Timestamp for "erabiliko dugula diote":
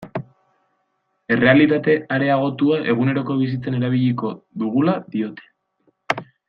3.83-6.23